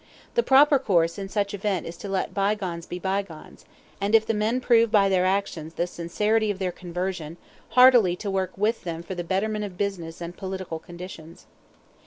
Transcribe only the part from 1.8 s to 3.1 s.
is to let bygones be